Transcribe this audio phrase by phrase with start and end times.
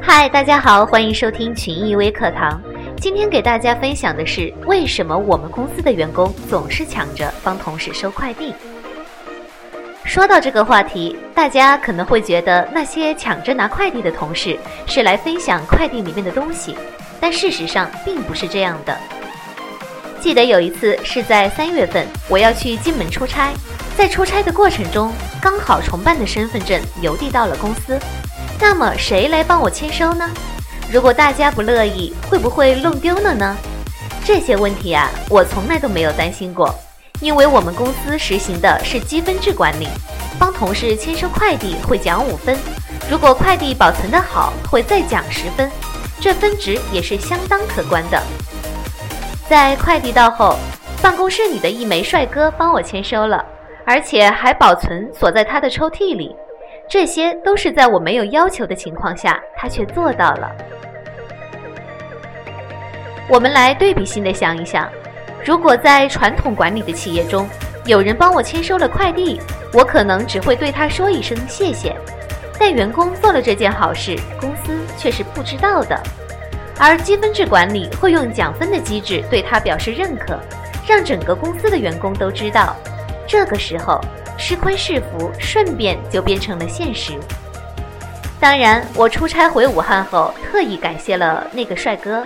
[0.00, 2.60] 嗨，大家好，欢迎收听群艺微课堂。
[3.00, 8.52] 今天给大家分享的是，为什么我们公司的员工总是抢着帮同事收快递？
[10.04, 16.76] 说到这个话题，大家可能会觉得那些抢着拿快递的同事是来分享快递里面的东西，
[17.20, 18.98] 但事实上并不是这样的。
[20.20, 23.52] 记得有一次是在三月份，我要去金门出差，
[23.96, 27.96] 在出差的过程中，刚好重办的身份证邮递到了公司。
[28.60, 30.28] 那么谁来帮我签收呢？
[30.90, 33.56] 如果大家不乐意，会不会弄丢了呢？
[34.24, 36.74] 这些问题啊，我从来都没有担心过，
[37.20, 39.86] 因为我们公司实行的是积分制管理，
[40.38, 42.56] 帮同事签收快递会奖五分，
[43.10, 45.70] 如果快递保存的好，会再奖十分，
[46.20, 48.22] 这分值也是相当可观的。
[49.46, 50.56] 在快递到后，
[51.02, 53.44] 办公室里的一枚帅哥帮我签收了，
[53.84, 56.34] 而且还保存锁在他的抽屉里。
[56.88, 60.50] 这些都是在我没有要求的情况下，他却做到了。
[63.28, 64.88] 我们来对比性的想一想，
[65.44, 67.46] 如果在传统管理的企业中，
[67.84, 69.38] 有人帮我签收了快递，
[69.74, 71.94] 我可能只会对他说一声谢谢。
[72.58, 76.02] 但员工做了这件好事，公司却是不知道的。
[76.78, 80.40] 而积分制管理会用奖分的机制对他表示认可，
[80.88, 82.74] 让整个公司的员工都知道。
[83.26, 84.00] 这个时候。
[84.38, 87.12] 吃亏是福，顺便就变成了现实。
[88.40, 92.24] 当然，我出差回武汉后，特意感谢了那个帅哥。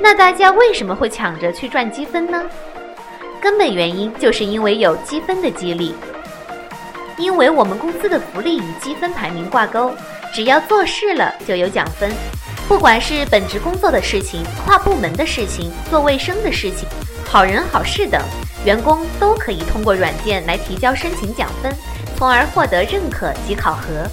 [0.00, 2.42] 那大家为什么会抢着去赚积分呢？
[3.40, 5.94] 根本原因就是因为有积分的激励。
[7.16, 9.94] 因为我们公司的福利与积分排名挂钩，
[10.34, 12.10] 只要做事了就有奖分。
[12.66, 16.88] 不管是本职工作的事情、跨部门的事情、做卫生的事情、
[17.28, 18.20] 好人好事等。
[18.64, 21.74] 员工都可以通过软件来提交申请奖分，
[22.16, 24.08] 从而获得认可及考核。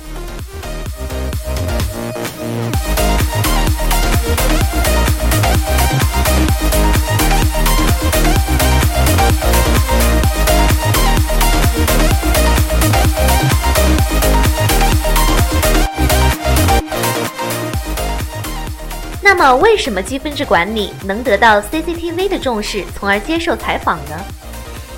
[19.21, 24.38] 那么，为什么积分制管理能得到 CCTV 的重视，从而接受采访呢？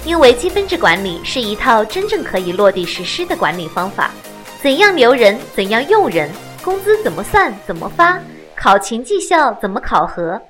[0.06, 4.12] 因为积分制管理是一套真正可以落地实施的管理方法，
[4.62, 6.30] 怎样留人，怎样用人，
[6.64, 8.20] 工资怎么算，怎么发，
[8.56, 10.42] 考勤绩效怎么考核，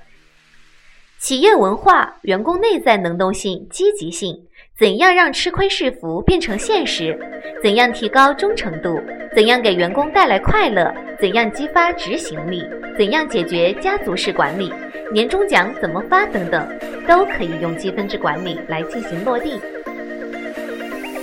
[1.19, 4.35] 企业文化、员工内在能动性、积极性，
[4.79, 7.19] 怎样让吃亏是福变成现实，
[7.61, 8.99] 怎样提高忠诚度，
[9.35, 12.63] 怎样给员工带来快乐，怎样激发执行力，
[12.97, 14.73] 怎样解决家族式管理。
[15.13, 16.65] 年终奖怎么发等等，
[17.11, 19.59] 都可以用积分制管理来进行落地。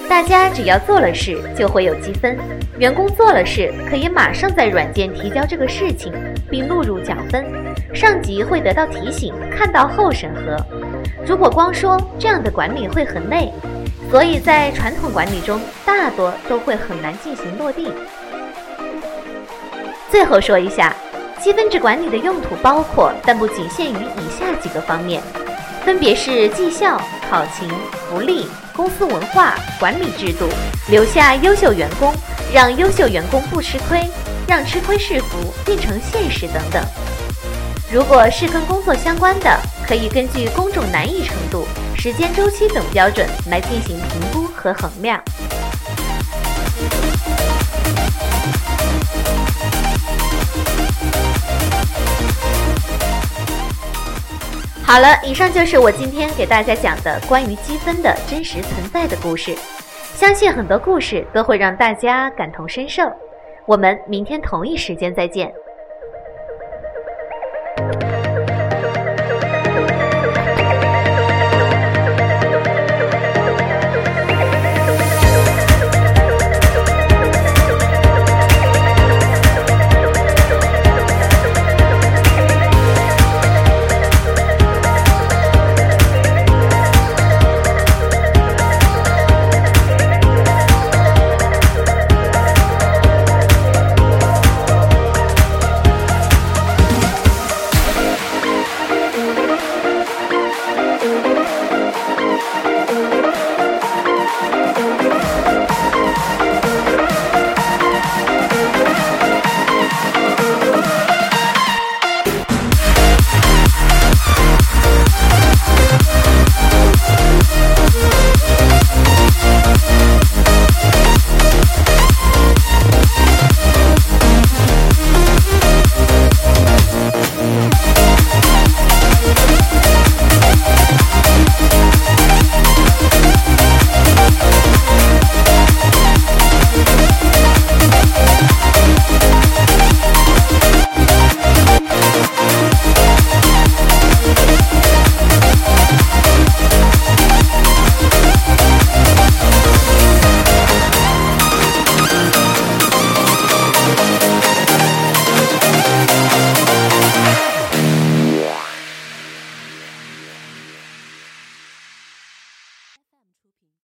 [0.06, 2.36] 大家只要做了事，就会有积分；
[2.78, 6.12] 员工做了事，可以马上在软件提交这个事情，
[6.50, 7.42] 并录入奖分。
[7.94, 10.62] 上级会得到提醒，看到后审核。
[11.26, 13.50] 如果光说这样的管理会很累，
[14.10, 17.90] 所以在传统管理中，大多都会很难进行落地。
[20.10, 20.94] 最后说一下。
[21.40, 25.22] 积分制管理的用途包括，但不仅限于以下几个方面，
[25.88, 27.00] 分别是绩效、
[27.30, 27.66] 考勤、
[28.10, 30.46] 福利、公司文化、管理制度、
[30.90, 32.12] 留下优秀员工、
[32.52, 34.06] 让优秀员工不吃亏、
[34.46, 36.84] 让吃亏是福变成现实等等。
[37.90, 41.66] 如果是跟工作相关的，可以根据工种难易程度、
[41.96, 45.18] 时间周期等标准来进行评估和衡量。
[54.88, 59.54] 好了，以上就是我今天给大家讲的关于积分的真实存在的故事。
[60.14, 63.02] 相信很多故事都会让大家感同身受。
[63.66, 65.52] 我们明天同一时间再见。